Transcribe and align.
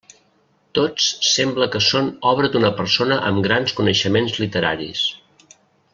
Tots 0.77 1.09
sembla 1.31 1.67
que 1.75 1.81
són 1.89 2.09
obra 2.31 2.49
d'una 2.55 2.73
persona 2.81 3.19
amb 3.29 3.45
grans 3.49 3.77
coneixements 3.81 4.37
literaris. 4.45 5.05